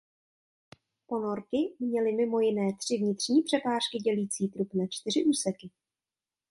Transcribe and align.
Ponorky 1.07 1.57
měly 1.79 2.15
mimo 2.15 2.39
jiné 2.39 2.73
tři 2.79 2.97
vnitřní 2.97 3.41
přepážky 3.43 3.97
dělící 3.97 4.47
trup 4.47 4.73
na 4.73 4.87
čtyři 4.89 5.23
úseky. 5.25 5.69